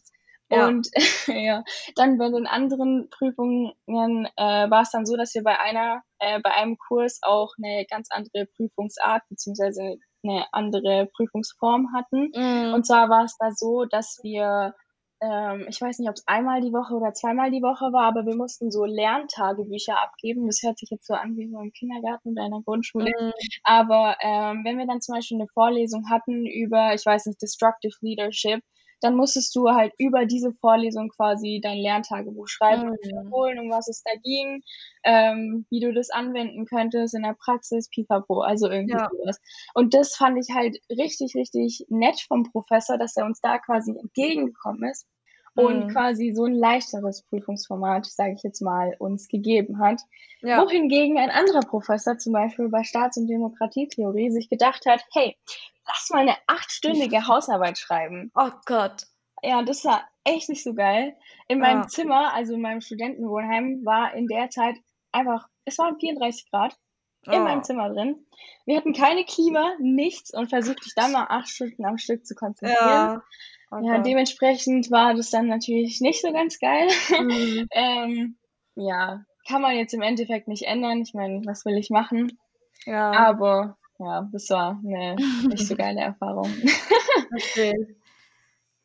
[0.49, 0.67] Ja.
[0.67, 0.87] Und
[1.27, 1.63] ja,
[1.95, 6.39] dann bei den anderen Prüfungen äh, war es dann so, dass wir bei einer, äh,
[6.41, 12.31] bei einem Kurs auch eine ganz andere Prüfungsart beziehungsweise eine andere Prüfungsform hatten.
[12.33, 12.73] Mm.
[12.73, 14.73] Und zwar war es da so, dass wir,
[15.21, 18.25] ähm, ich weiß nicht, ob es einmal die Woche oder zweimal die Woche war, aber
[18.25, 20.45] wir mussten so Lerntagebücher abgeben.
[20.45, 23.09] Das hört sich jetzt so an wie so im Kindergarten oder in der Grundschule.
[23.09, 23.31] Mm.
[23.63, 27.95] Aber ähm, wenn wir dann zum Beispiel eine Vorlesung hatten über, ich weiß nicht, Destructive
[28.01, 28.61] Leadership,
[29.01, 33.31] dann musstest du halt über diese Vorlesung quasi dein Lerntagebuch schreiben und Mhm.
[33.31, 34.63] wiederholen, um was es da ging,
[35.03, 39.09] ähm, wie du das anwenden könntest in der Praxis, pipapo, also irgendwie Ja.
[39.09, 39.39] sowas.
[39.73, 43.91] Und das fand ich halt richtig, richtig nett vom Professor, dass er uns da quasi
[43.97, 45.05] entgegengekommen ist
[45.57, 45.89] und Mhm.
[45.89, 50.01] quasi so ein leichteres Prüfungsformat, sage ich jetzt mal, uns gegeben hat.
[50.41, 50.61] Ja.
[50.63, 55.35] Wohingegen ein anderer Professor zum Beispiel bei Staats- und Demokratietheorie sich gedacht hat, hey,
[55.85, 58.31] lass mal eine achtstündige Hausarbeit schreiben.
[58.35, 59.03] Oh Gott.
[59.43, 61.15] Ja, das war echt nicht so geil.
[61.47, 61.63] In Ja.
[61.65, 64.75] meinem Zimmer, also in meinem Studentenwohnheim, war in der Zeit
[65.11, 66.77] einfach, es waren 34 Grad
[67.23, 67.43] in Oh.
[67.43, 68.25] meinem Zimmer drin.
[68.65, 72.35] Wir hatten keine Klima, nichts und versucht dich dann mal acht Stunden am Stück zu
[72.35, 73.07] konzentrieren.
[73.07, 73.23] Ja.
[73.71, 76.87] Oh Ja, dementsprechend war das dann natürlich nicht so ganz geil.
[77.09, 77.67] Mhm.
[77.71, 78.37] ähm,
[78.75, 81.01] ja, kann man jetzt im Endeffekt nicht ändern.
[81.01, 82.37] Ich meine, was will ich machen?
[82.85, 83.11] Ja.
[83.11, 85.15] Aber ja, das war eine
[85.47, 86.51] nicht so geile Erfahrung.
[87.35, 87.97] Okay.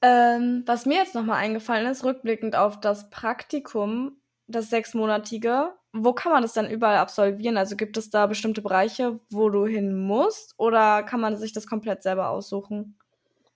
[0.01, 4.17] Ähm, was mir jetzt nochmal eingefallen ist, rückblickend auf das Praktikum,
[4.49, 7.57] das sechsmonatige, wo kann man das dann überall absolvieren?
[7.57, 11.69] Also gibt es da bestimmte Bereiche, wo du hin musst oder kann man sich das
[11.69, 12.99] komplett selber aussuchen?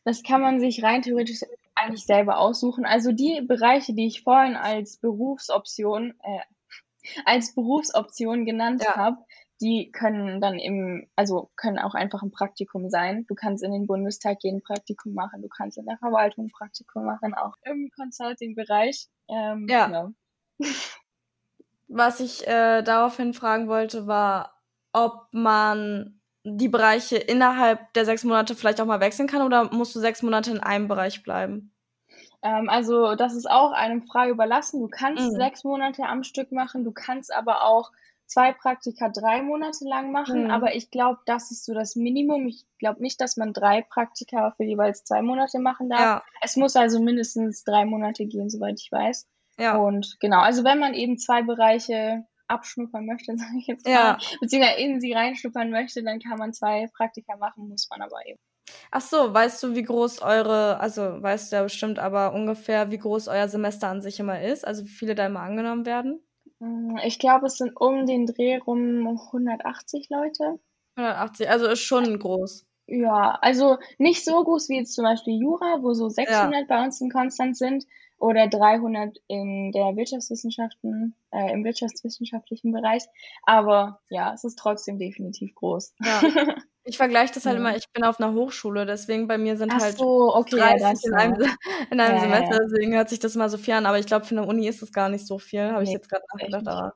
[0.06, 1.40] Das kann man sich rein theoretisch
[1.74, 2.86] eigentlich selber aussuchen.
[2.86, 6.40] Also die Bereiche, die ich vorhin als Berufsoption, äh,
[7.24, 8.94] als Berufsoption genannt Ja.
[8.96, 9.16] habe,
[9.60, 13.24] die können dann im, also können auch einfach ein Praktikum sein.
[13.26, 17.04] Du kannst in den Bundestag gehen, Praktikum machen, du kannst in der Verwaltung ein Praktikum
[17.04, 19.08] machen, auch im Consulting-Bereich.
[19.28, 19.86] Ähm, Ja.
[19.86, 20.10] genau.
[21.88, 26.15] Was ich äh, daraufhin fragen wollte, war, ob man
[26.48, 30.22] die Bereiche innerhalb der sechs Monate vielleicht auch mal wechseln kann oder musst du sechs
[30.22, 31.72] Monate in einem Bereich bleiben?
[32.42, 34.80] Ähm, also das ist auch einem frei überlassen.
[34.80, 35.36] Du kannst Mhm.
[35.36, 37.90] sechs Monate am Stück machen, du kannst aber auch
[38.26, 40.50] zwei Praktika drei Monate lang machen, Mhm.
[40.50, 42.46] aber ich glaube, das ist so das Minimum.
[42.46, 46.00] Ich glaube nicht, dass man drei Praktika für jeweils zwei Monate machen darf.
[46.00, 49.26] Ja, Es muss also mindestens drei Monate gehen, soweit ich weiß.
[49.58, 49.76] ja.
[49.76, 54.18] Und genau, also wenn man eben zwei Bereiche abschnuppern möchte, sage ich jetzt mal, Ja.
[54.40, 58.38] beziehungsweise in sie reinschnuppern möchte, dann kann man zwei Praktika machen, muss man aber eben.
[58.90, 62.98] Ach so, weißt du, wie groß eure, also weißt du ja bestimmt, aber ungefähr, wie
[62.98, 64.66] groß euer Semester an sich immer ist?
[64.66, 66.20] Also wie viele da immer angenommen werden?
[66.58, 70.58] Mm, Ich glaube, es sind um den Dreh rum 180 Leute.
[70.96, 72.66] 180, also ist schon groß.
[72.88, 77.00] Ja, also nicht so groß wie jetzt zum Beispiel Jura, wo so 600 bei uns
[77.00, 77.84] in Konstanz sind
[78.18, 83.02] oder 300 in der Wirtschaftswissenschaften, äh, im wirtschaftswissenschaftlichen Bereich.
[83.44, 85.94] Aber ja, es ist trotzdem definitiv groß.
[86.04, 86.20] Ja.
[86.88, 87.60] Ich vergleiche das halt Ja.
[87.60, 90.76] immer, ich bin auf einer Hochschule, deswegen bei mir sind Ach halt so, okay, ja,
[90.76, 91.34] 30 das in einem,
[91.90, 94.24] in einem Ja, Semester, deswegen hört sich das mal so viel an, aber ich glaube,
[94.24, 96.68] für eine Uni ist das gar nicht so viel, habe ich Nee, jetzt gerade nachgedacht,
[96.68, 96.92] aber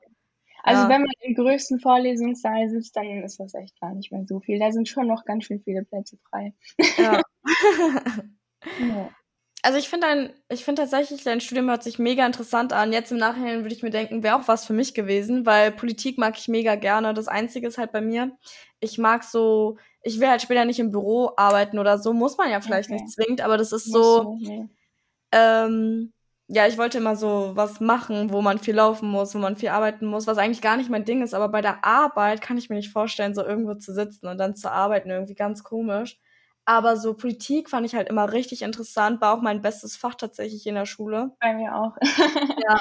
[0.63, 0.89] Also ja.
[0.89, 4.59] wenn man im größten Vorlesungssaal sitzt, dann ist das echt gar nicht mehr so viel.
[4.59, 6.53] Da sind schon noch ganz schön viele Plätze frei.
[6.97, 7.21] ja.
[8.77, 9.09] Ja.
[9.63, 12.91] Also ich finde ich finde tatsächlich, dein Studium hört sich mega interessant an.
[12.93, 16.17] Jetzt im Nachhinein würde ich mir denken, wäre auch was für mich gewesen, weil Politik
[16.17, 17.13] mag ich mega gerne.
[17.13, 18.35] Das Einzige ist halt bei mir,
[18.79, 22.49] ich mag so, ich will halt später nicht im Büro arbeiten oder so, muss man
[22.49, 23.03] ja vielleicht Okay.
[23.03, 24.31] nicht zwingend, aber das ist so,
[25.31, 26.13] ähm,
[26.47, 29.69] ja, ich wollte immer so was machen, wo man viel laufen muss, wo man viel
[29.69, 32.69] arbeiten muss, was eigentlich gar nicht mein Ding ist, aber bei der Arbeit kann ich
[32.69, 36.19] mir nicht vorstellen, so irgendwo zu sitzen und dann zu arbeiten, irgendwie ganz komisch.
[36.65, 40.65] Aber so Politik fand ich halt immer richtig interessant, war auch mein bestes Fach tatsächlich
[40.67, 41.31] in der Schule.
[41.39, 41.97] Bei mir auch.
[42.63, 42.79] Ja,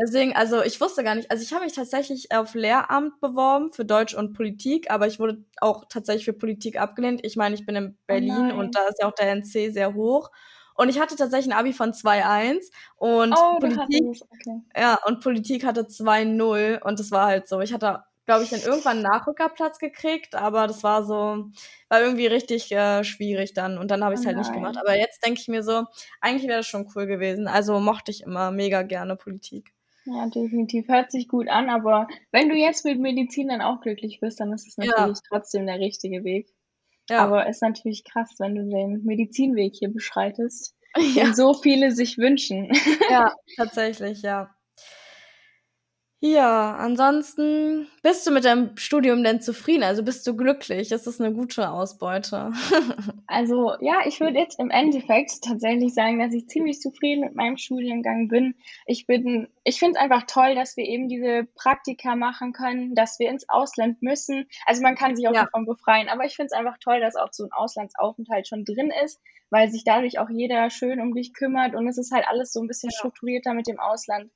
[0.00, 3.84] deswegen, also ich wusste gar nicht, also ich habe mich tatsächlich auf Lehramt beworben für
[3.84, 7.20] Deutsch und Politik, aber ich wurde auch tatsächlich für Politik abgelehnt.
[7.24, 8.58] Ich meine, ich bin in Berlin nein.
[8.58, 10.30] und da ist ja auch der NC sehr hoch.
[10.74, 14.62] Und ich hatte tatsächlich ein Abi von 2,1 und Oh, Politik, okay.
[14.76, 17.60] ja, und Politik hatte 2,0 und das war halt so.
[17.60, 21.50] Ich hatte, glaube ich, dann irgendwann einen Nachrückerplatz gekriegt, aber das war so,
[21.88, 24.76] war irgendwie richtig äh, schwierig dann und dann habe ich es Oh halt nicht gemacht.
[24.80, 25.84] Aber jetzt denke ich mir so,
[26.20, 27.48] eigentlich wäre das schon cool gewesen.
[27.48, 29.72] Also mochte ich immer mega gerne Politik.
[30.04, 30.88] Ja, definitiv.
[30.88, 34.52] Hört sich gut an, aber wenn du jetzt mit Medizin dann auch glücklich bist, dann
[34.52, 35.06] ist es Ja.
[35.06, 36.48] natürlich trotzdem der richtige Weg.
[37.08, 40.74] Ja, Aber ist natürlich krass, wenn du den Medizinweg hier beschreitest,
[41.14, 42.70] ja, den so viele sich wünschen.
[43.08, 44.54] ja, tatsächlich, ja.
[46.22, 49.82] Ja, ansonsten bist du mit deinem Studium denn zufrieden?
[49.84, 50.92] Also bist du glücklich?
[50.92, 52.52] Ist das eine gute Ausbeute?
[53.26, 57.56] Also ja, ich würde jetzt im Endeffekt tatsächlich sagen, dass ich ziemlich zufrieden mit meinem
[57.56, 58.56] Studiengang bin.
[58.86, 63.18] Ich bin, ich finde es einfach toll, dass wir eben diese Praktika machen können, dass
[63.20, 64.48] wir ins Ausland müssen.
[64.66, 65.38] Also man kann sich auch Ja.
[65.38, 68.90] davon befreien, aber ich finde es einfach toll, dass auch so ein Auslandsaufenthalt schon drin
[69.04, 72.52] ist, weil sich dadurch auch jeder schön um dich kümmert und es ist halt alles
[72.52, 72.90] so ein bisschen Ja.
[72.90, 74.32] strukturierter mit dem Ausland.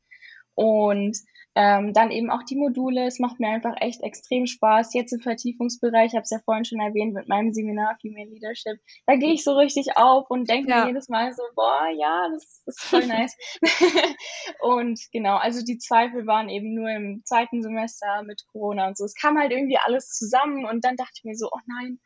[0.55, 1.17] Und
[1.57, 3.07] ähm, dann eben auch die Module.
[3.07, 4.93] Es macht mir einfach echt extrem Spaß.
[4.95, 8.79] Jetzt im Vertiefungsbereich, ich habe es ja vorhin schon erwähnt, mit meinem Seminar Female Leadership,
[9.07, 10.81] da gehe ich so richtig auf und denke Ja.
[10.83, 13.37] mir jedes Mal so, boah, ja, das ist voll nice.
[14.61, 19.05] und genau, also die Zweifel waren eben nur im zweiten Semester mit Corona und so.
[19.05, 22.01] Es kam halt irgendwie alles zusammen und dann dachte ich mir so, oh nein,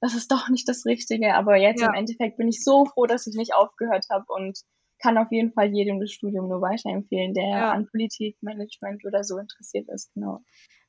[0.00, 1.34] das ist doch nicht das Richtige.
[1.34, 1.88] Aber jetzt Ja.
[1.88, 4.58] im Endeffekt bin ich so froh, dass ich nicht aufgehört habe und
[5.00, 7.70] kann auf jeden Fall jedem das Studium nur weiterempfehlen, der Ja.
[7.72, 10.12] an Politik, Management oder so interessiert ist.
[10.14, 10.40] Genau.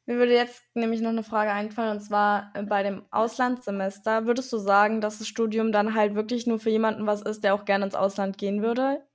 [0.07, 4.25] Mir würde jetzt nämlich noch eine Frage einfallen, und zwar äh, bei dem Auslandssemester.
[4.25, 7.53] Würdest du sagen, dass das Studium dann halt wirklich nur für jemanden was ist, der
[7.53, 9.05] auch gerne ins Ausland gehen würde?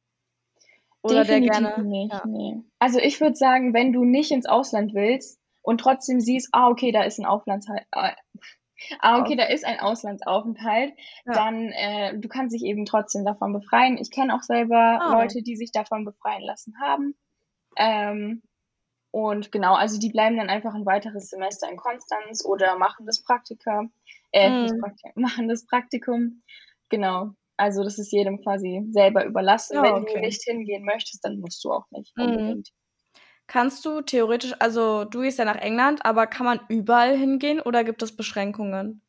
[1.03, 1.85] Oder der Definitiv gerne.
[1.89, 2.23] nicht, Ja.
[2.27, 2.63] nee.
[2.79, 6.93] Also ich würde sagen, wenn du nicht ins Ausland willst und trotzdem siehst, ah, okay,
[6.93, 8.13] da ist ein Auflandshalt, äh,
[9.01, 11.33] ah, okay, da ist ein Auslandsaufenthalt, Ja.
[11.35, 13.99] dann äh, du kannst dich eben trotzdem davon befreien.
[13.99, 15.13] Ich kenne auch selber Ah.
[15.13, 17.15] Leute, die sich davon befreien lassen haben.
[17.77, 18.43] Ähm,
[19.13, 23.23] und genau, also die bleiben dann einfach ein weiteres Semester in Konstanz oder machen das
[23.25, 23.85] Praktika,
[24.33, 24.63] äh, Mhm.
[24.63, 26.43] nicht Praktika, machen das Praktikum.
[26.91, 27.31] Genau.
[27.59, 29.77] Also das ist jedem quasi selber überlassen.
[29.77, 30.15] Ja, Wenn okay.
[30.15, 32.25] du nicht hingehen möchtest, dann musst du auch nicht Mhm.
[32.27, 32.71] unbedingt.
[33.49, 37.83] Kannst du theoretisch, also du gehst ja nach England, aber kann man überall hingehen oder
[37.83, 39.03] gibt es Beschränkungen?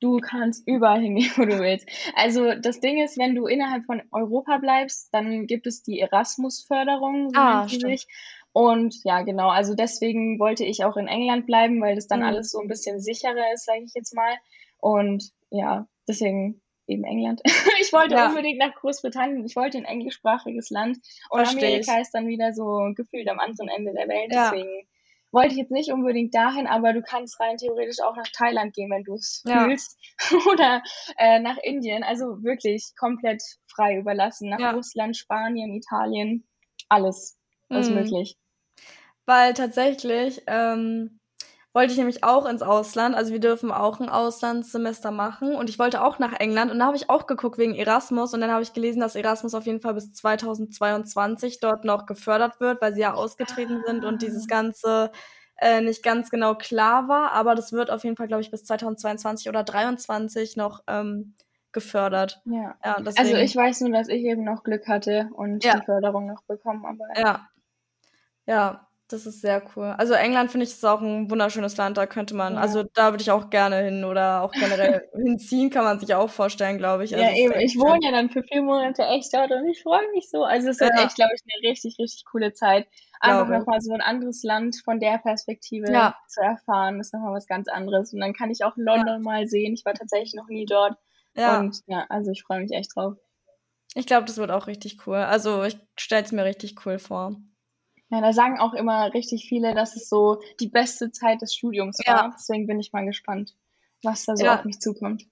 [0.00, 1.88] Du kannst überall hingehen, wo du willst.
[2.14, 7.30] Also das Ding ist, wenn du innerhalb von Europa bleibst, dann gibt es die Erasmus-Förderung,
[7.30, 8.06] so Ah, sich.
[8.52, 12.22] Und ja, genau, also deswegen wollte ich auch in England bleiben, weil das dann Mhm.
[12.22, 14.36] alles so ein bisschen sicherer ist, sage ich jetzt mal.
[14.78, 17.40] Und ja, deswegen eben England.
[17.80, 18.28] Ich wollte Ja.
[18.28, 20.98] unbedingt nach Großbritannien, ich wollte in ein englischsprachiges Land.
[21.30, 22.02] Und Versteh Amerika ich.
[22.02, 24.32] ist dann wieder so gefühlt am anderen Ende der Welt.
[24.32, 24.50] Ja.
[24.50, 24.86] Deswegen
[25.32, 28.90] wollte ich jetzt nicht unbedingt dahin, aber du kannst rein theoretisch auch nach Thailand gehen,
[28.90, 29.64] wenn du es Ja.
[29.64, 29.98] fühlst.
[30.50, 30.82] Oder
[31.18, 32.04] äh, nach Indien.
[32.04, 34.50] Also wirklich komplett frei überlassen.
[34.50, 34.70] Nach Ja.
[34.72, 36.46] Russland, Spanien, Italien.
[36.88, 37.36] Alles
[37.70, 37.94] ist Mhm.
[37.96, 38.36] möglich.
[39.26, 41.18] Weil tatsächlich ähm,
[41.74, 43.16] wollte ich nämlich auch ins Ausland.
[43.16, 45.54] Also wir dürfen auch ein Auslandssemester machen.
[45.56, 46.70] Und ich wollte auch nach England.
[46.70, 48.32] Und da habe ich auch geguckt wegen Erasmus.
[48.32, 52.60] Und dann habe ich gelesen, dass Erasmus auf jeden Fall bis 2022 dort noch gefördert
[52.60, 55.10] wird, weil sie ja ausgetreten sind und dieses Ganze
[55.56, 57.32] äh, nicht ganz genau klar war.
[57.32, 61.34] Aber das wird auf jeden Fall, glaube ich, bis 2022 oder 2023 noch ähm,
[61.72, 62.40] gefördert.
[62.44, 62.76] Ja.
[62.84, 65.80] Ja, Also ich weiß nur, dass ich eben noch Glück hatte und Ja.
[65.80, 66.86] die Förderung noch bekommen.
[66.86, 67.48] Aber Ja.
[68.46, 69.94] Ja, das ist sehr cool.
[69.98, 72.60] Also England finde ich ist auch ein wunderschönes Land, da könnte man, Ja.
[72.60, 76.30] also da würde ich auch gerne hin oder auch generell hinziehen, kann man sich auch
[76.30, 77.10] vorstellen, glaube ich.
[77.10, 77.60] Ja, Also ist eben.
[77.60, 80.42] Ich wohne ja dann für vier Monate echt dort und ich freue mich so.
[80.44, 81.04] Also es wird Ja.
[81.04, 82.86] echt, glaube ich, eine richtig, richtig coole Zeit.
[83.20, 86.14] Einfach nochmal so ein anderes Land von der Perspektive Ja.
[86.28, 88.12] zu erfahren, ist nochmal was ganz anderes.
[88.12, 89.74] Und dann kann ich auch London mal sehen.
[89.74, 90.94] Ich war tatsächlich noch nie dort.
[91.36, 93.14] Ja, Und ja, also ich freue mich echt drauf.
[93.94, 95.16] ich glaube, das wird auch richtig cool.
[95.16, 97.36] Also ich stelle es mir richtig cool vor.
[98.14, 101.98] Ja, da sagen auch immer richtig viele, dass es so die beste Zeit des Studiums
[102.06, 102.14] Ja.
[102.16, 102.34] war.
[102.38, 103.56] Deswegen bin ich mal gespannt,
[104.02, 104.54] was da so Ja.
[104.54, 105.24] auf mich zukommt.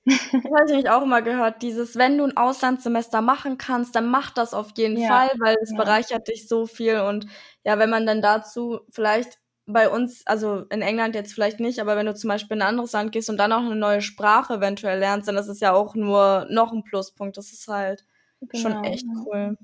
[0.43, 4.11] Das habe ich nämlich auch immer gehört, dieses, wenn du ein Auslandssemester machen kannst, dann
[4.11, 5.07] mach das auf jeden Ja.
[5.07, 7.01] Fall, weil es bereichert dich so viel.
[7.01, 7.27] Und
[7.65, 11.97] ja, wenn man dann dazu vielleicht bei uns, also in England jetzt vielleicht nicht, aber
[11.97, 14.55] wenn du zum Beispiel in ein anderes Land gehst und dann auch eine neue Sprache
[14.55, 17.37] eventuell lernst, dann ist es ja auch nur noch ein Pluspunkt.
[17.37, 18.05] Das ist halt
[18.53, 19.25] schon Genau, echt ja.
[19.25, 19.57] cool.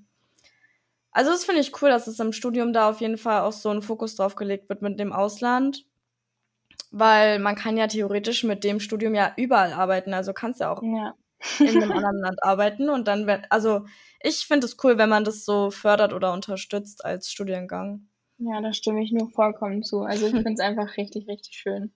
[1.19, 3.71] Also das finde ich cool, dass es im Studium da auf jeden Fall auch so
[3.71, 5.85] ein Fokus drauf gelegt wird mit dem Ausland.
[6.93, 10.15] Weil man kann ja theoretisch mit dem Studium ja überall arbeiten.
[10.15, 11.17] Also kannst ja auch Ja.
[11.59, 13.85] in einem anderen Land arbeiten und dann, also
[14.23, 18.07] ich finde es cool, wenn man das so fördert oder unterstützt als Studiengang.
[18.39, 20.03] Ja, da stimme ich nur vollkommen zu.
[20.03, 21.93] Also ich finde es einfach richtig, richtig schön,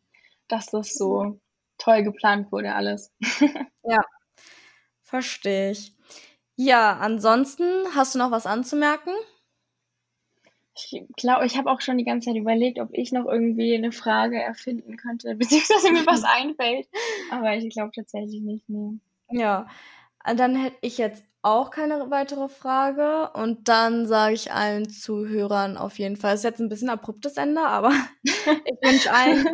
[0.48, 1.38] dass das so
[1.78, 3.12] toll geplant wurde alles.
[5.04, 5.94] Verstehe ich.
[6.56, 9.12] Ja, ansonsten hast du noch was anzumerken?
[10.74, 13.92] Ich glaube, ich habe auch schon die ganze Zeit überlegt, ob ich noch irgendwie eine
[13.92, 16.88] Frage erfinden könnte, beziehungsweise mir was einfällt.
[17.30, 18.68] Aber ich glaube tatsächlich nicht.
[18.68, 18.98] Nee.
[19.30, 19.66] Ja,
[20.24, 25.98] dann hätte ich jetzt auch keine weitere Frage und dann sage ich allen Zuhörern auf
[25.98, 28.32] jeden Fall, ist jetzt ein bisschen abruptes Ende, aber ich
[28.82, 29.48] wünsche allen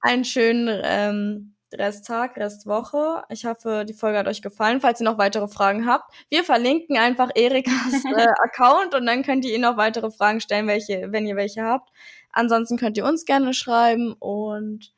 [0.00, 3.22] einen schönen ähm, Resttag, Restwoche.
[3.28, 4.80] Ich hoffe, die Folge hat euch gefallen.
[4.80, 7.72] Falls ihr noch weitere Fragen habt, wir verlinken einfach Erikas
[8.16, 11.62] äh, Account und dann könnt ihr ihr noch weitere Fragen stellen, welche, wenn ihr welche
[11.62, 11.90] habt.
[12.32, 14.92] Ansonsten könnt ihr uns gerne schreiben und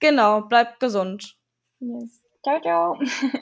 [0.00, 1.36] genau, bleibt gesund.
[1.80, 2.22] Yes.
[2.42, 2.98] Ciao, ciao.